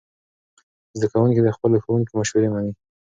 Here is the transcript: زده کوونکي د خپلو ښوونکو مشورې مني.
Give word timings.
زده 0.97 1.07
کوونکي 1.11 1.41
د 1.43 1.49
خپلو 1.55 1.77
ښوونکو 1.83 2.11
مشورې 2.19 2.49
مني. 2.53 2.71